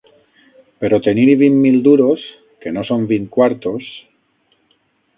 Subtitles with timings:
[0.83, 2.25] Però tenir-hi vint mil duros,
[2.65, 3.95] que no són vint quartos